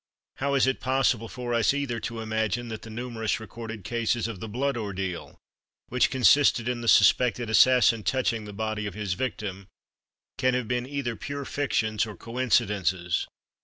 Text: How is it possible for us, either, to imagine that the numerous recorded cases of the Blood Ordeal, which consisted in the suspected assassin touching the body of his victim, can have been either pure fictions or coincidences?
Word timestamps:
How 0.37 0.55
is 0.55 0.65
it 0.65 0.79
possible 0.79 1.27
for 1.29 1.53
us, 1.53 1.75
either, 1.75 1.99
to 1.99 2.21
imagine 2.21 2.69
that 2.69 2.81
the 2.81 2.89
numerous 2.89 3.39
recorded 3.39 3.83
cases 3.83 4.27
of 4.27 4.39
the 4.39 4.49
Blood 4.49 4.75
Ordeal, 4.75 5.37
which 5.89 6.09
consisted 6.09 6.67
in 6.67 6.81
the 6.81 6.87
suspected 6.87 7.51
assassin 7.51 8.01
touching 8.01 8.45
the 8.45 8.51
body 8.51 8.87
of 8.87 8.95
his 8.95 9.13
victim, 9.13 9.67
can 10.39 10.55
have 10.55 10.67
been 10.67 10.87
either 10.89 11.15
pure 11.15 11.45
fictions 11.45 12.07
or 12.07 12.15
coincidences? 12.17 13.27